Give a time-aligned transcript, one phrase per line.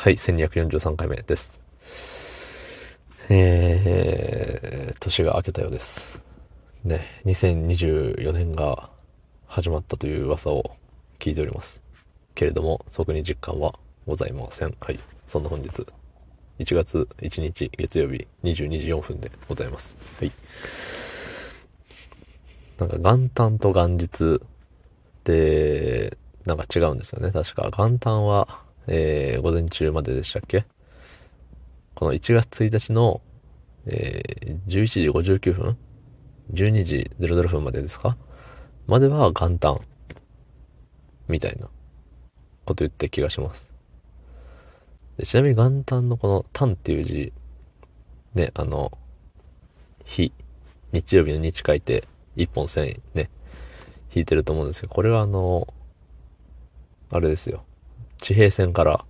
[0.00, 1.60] はい、1243回目です。
[3.28, 6.22] えー、年が明けたようです。
[6.84, 8.90] ね、2024年が
[9.48, 10.76] 始まったという噂を
[11.18, 11.82] 聞いております。
[12.36, 13.74] けれども、特に実感は
[14.06, 14.76] ございません。
[14.80, 15.84] はい、そんな本日、
[16.60, 19.98] 1月1日月曜日22時4分でございます。
[20.20, 20.30] はい。
[22.78, 24.40] なんか元旦と元日
[25.24, 27.32] で、なんか違うんですよね。
[27.32, 30.64] 確か元旦は、えー、午前中まででしたっけ？
[31.94, 33.20] この1月1日の、
[33.86, 35.78] えー、11時59分
[36.52, 38.16] ?12 時00分までですか？
[38.86, 39.80] までは元旦。
[41.28, 41.68] みたいな
[42.64, 43.70] こと言って気がします。
[45.18, 47.32] でちなみに元旦のこの旦っていう字、
[48.34, 48.96] ね、あの、
[50.06, 50.32] 日、
[50.92, 53.28] 日曜日の日書いて、一本線ね、
[54.14, 55.68] 引いてると思うんですけど、これはあの、
[57.10, 57.62] あれですよ。
[58.20, 59.04] 地平線から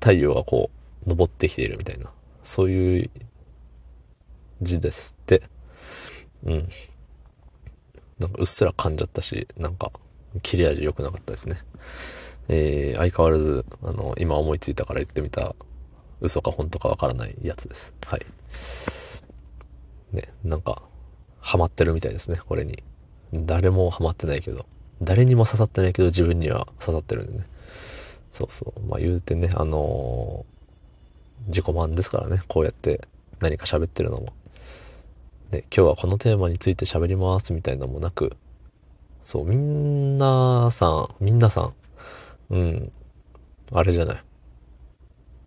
[0.00, 0.70] 太陽がこ
[1.06, 2.10] う、昇ってきているみたいな、
[2.44, 3.10] そういう
[4.62, 5.42] 字ですって。
[6.44, 6.68] うん。
[8.18, 9.90] なんかうっすら噛んじゃったし、なんか、
[10.42, 11.58] 切れ味良くなかったですね。
[12.48, 15.54] えー、相変わらず、あの、今思いついたから言ってみた、
[16.20, 17.94] 嘘か本当かわからないやつです。
[18.06, 18.26] はい。
[20.12, 20.82] ね、なんか、
[21.40, 22.82] ハマってるみたいですね、これに。
[23.32, 24.66] 誰もハマってないけど、
[25.00, 27.46] 誰にも刺さってないけど自分には刺さってるんでね。
[28.32, 28.80] そうそう。
[28.88, 30.52] まあ言うてね、あのー
[31.48, 33.08] 自己満ですからね、こうやって
[33.40, 34.32] 何か喋ってるのも。
[35.50, 38.36] ね、今日はこのテーマについて喋りますみたいなのもなく、
[39.24, 41.74] そう、みんなさん、みんなさん、
[42.50, 42.92] うん、
[43.70, 44.24] あれじゃない。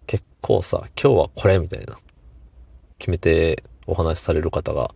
[0.06, 1.98] 結構さ、今日はこれみたいな、
[3.00, 4.94] 決めてお話しされる方が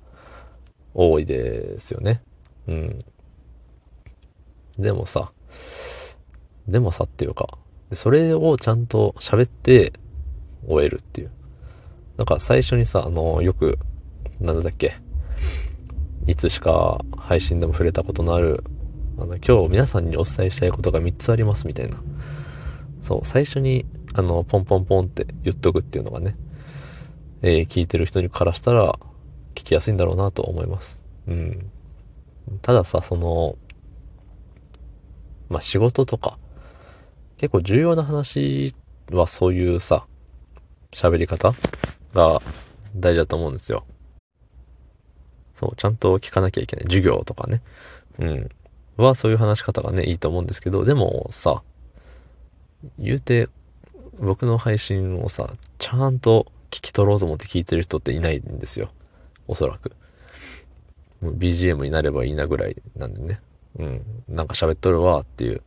[0.94, 2.22] 多いですよね。
[2.68, 3.06] うん。
[4.78, 5.32] でもさ、
[6.68, 7.58] でもさっていうか、
[7.90, 9.94] でそれをちゃんと喋って
[10.68, 11.32] 終えるっていう。
[12.18, 13.80] なんか最初にさ、あの、よく、
[14.40, 14.98] なんだっけ、
[16.28, 18.64] いつしか配信でも触れたことのある、
[19.18, 22.02] あの、今日皆さんにお伝えしたいことが3つありますみたいな。
[23.02, 26.36] そう、最初に、あの、ポンポンポンって言っとくっていうのがね、
[27.42, 29.00] えー聞いてる人にからしたら、
[29.56, 31.02] 聞きやすいんだろうなと思います。
[31.28, 31.72] うん。
[32.62, 33.58] たださ、その、
[35.50, 36.38] まあ、仕事とか、
[37.40, 38.76] 結構重要な話
[39.12, 40.06] はそういうさ、
[40.92, 41.54] 喋り方
[42.14, 42.42] が
[42.96, 43.86] 大事だと思うんですよ。
[45.54, 46.86] そう、ちゃんと聞かなきゃいけない。
[46.86, 47.62] 授業とかね。
[48.20, 48.50] うん。
[48.98, 51.64] はそういう話し方がね、いいと思うんですけど、でもさ、
[52.98, 53.48] 言うて、
[54.20, 58.92] 僕の配信をさ、ちゃんと聞き取ろうと思って聞いてる人っていないんですよ。
[59.48, 59.94] おそらく。
[61.24, 63.40] BGM になればいいなぐらいなんでね。
[63.78, 64.02] うん。
[64.28, 65.62] なんか喋っとるわっていう。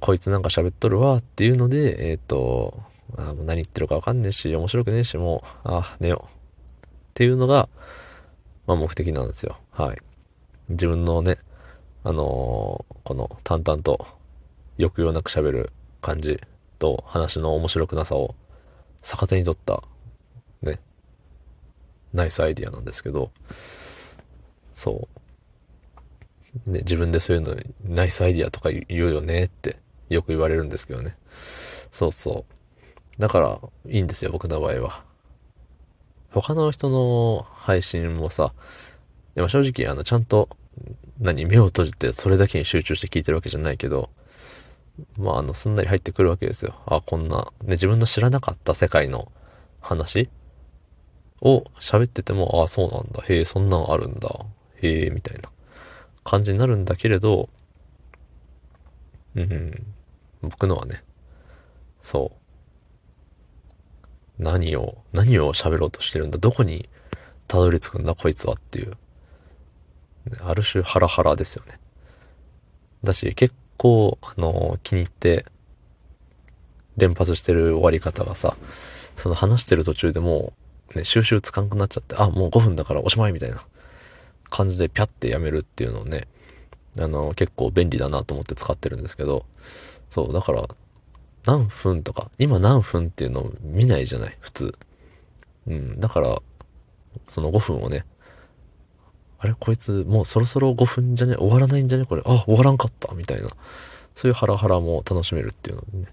[0.00, 2.82] こいつなんか喋っとるわっていうので、えっ、と、
[3.16, 6.86] あ何言ってるかわかんねえし、面白くねえし、もう、あ寝よう。
[6.86, 7.68] っていうのが、
[8.66, 9.58] まあ目的なんですよ。
[9.70, 9.98] はい。
[10.68, 11.38] 自分のね、
[12.04, 14.04] あのーこの淡々と
[14.78, 16.40] 抑揚なく喋る感じ
[16.80, 18.34] と話の面白くなさを
[19.00, 19.80] 逆手に取った、
[20.60, 20.80] ね、
[22.12, 23.30] ナイスアイディアなんですけど、
[24.74, 25.08] そ
[26.66, 26.70] う。
[26.70, 29.78] ね、自分でそういうの、ナイスアイディアとか言うよねって
[30.08, 31.16] よく言われるんですけどね。
[31.90, 33.20] そうそう。
[33.20, 35.04] だから、いいんですよ、僕の場合は。
[36.32, 38.52] 他の人の配信もさ、
[39.34, 40.48] でも正直、あの、ちゃんと、
[41.18, 44.10] 何、目を閉じてそれだけに集中して聞いてるわけじゃないけど、
[45.16, 46.74] まあ、あの、すんなり入ってくるわけですよ。
[46.86, 49.30] あ、こんな、ね、自分の知らなかった世界の
[49.80, 50.28] 話
[51.40, 53.22] を喋ってても、あ、そうなんだ。
[53.26, 54.28] へえ、そんなんあるんだ。
[54.82, 55.50] へえ、みたいな
[56.24, 57.48] 感じになるんだけれど、
[59.36, 59.86] うん、
[60.42, 61.02] 僕のはね、
[62.02, 62.32] そ
[64.38, 64.42] う。
[64.42, 66.38] 何を、何を喋ろうとしてるんだ？
[66.38, 66.88] どこに
[67.48, 68.96] たどり着くんだこいつはっていう。
[70.40, 71.78] ある種ハラハラですよね。
[73.04, 75.46] だし、結構、あの、気に入って、
[76.96, 78.56] 連発してる終わり方がさ、
[79.16, 80.52] その話してる途中でも
[80.94, 83.62] う、ね、収集つかんくなっちゃって、あ、もう5分だからおしまいみたいな
[84.48, 86.26] 感じでピャってやめるっていうのをね、
[86.98, 89.44] あの、結構便利だなと思って使ってるんですけど、
[90.10, 90.68] そう、だから、
[91.44, 94.78] 何分とか、今何分っていうのを見ないじゃない、普通。
[95.66, 96.42] うん、だから、
[97.28, 98.04] その5分をね、
[99.38, 99.54] あれ？
[99.58, 101.36] こいつもうそろそろ5分じゃね？
[101.36, 102.06] 終わらないんじゃね？
[102.06, 102.22] これ？
[102.24, 103.48] あ、終わらんかったみたいな。
[104.14, 106.06] そういうハラハラも楽しめるっていうのでね。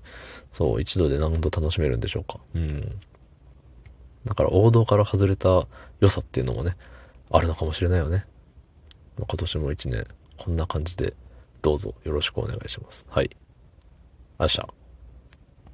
[0.51, 2.39] そう、一度で何度楽しめるんでしょうか。
[2.53, 2.99] うん。
[4.25, 5.67] だから王道から外れた
[6.01, 6.75] 良さっていうのもね、
[7.31, 8.25] あるのかもしれないよね。
[9.17, 10.05] ま今年も一年、
[10.43, 11.13] こんな感じで、
[11.61, 13.05] どうぞよろしくお願いします。
[13.07, 13.29] はい。
[14.37, 14.67] あしゃ。